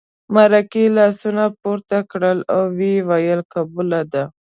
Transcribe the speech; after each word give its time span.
مرکې 0.35 0.83
لاسونه 0.97 1.43
پورته 1.61 1.97
کړل 2.11 2.39
او 2.53 2.61
ویې 2.77 2.95
ویل 3.09 3.41
قبوله 3.53 4.01
ده. 4.13 4.23